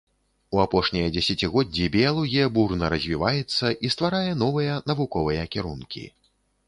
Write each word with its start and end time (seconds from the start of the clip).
У 0.55 0.61
апошнія 0.61 1.09
дзесяцігоддзі 1.17 1.89
біялогія 1.95 2.47
бурна 2.55 2.89
развіваецца 2.93 3.65
і 3.85 3.93
стварае 3.97 4.31
новыя 4.43 4.81
навуковыя 4.93 5.49
кірункі. 5.55 6.03